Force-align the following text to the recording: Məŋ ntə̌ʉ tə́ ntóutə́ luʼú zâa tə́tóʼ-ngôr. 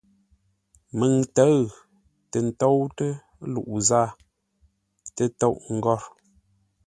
Məŋ 0.97 1.11
ntə̌ʉ 1.23 1.57
tə́ 2.31 2.41
ntóutə́ 2.47 3.11
luʼú 3.53 3.75
zâa 3.87 4.07
tə́tóʼ-ngôr. 5.15 6.01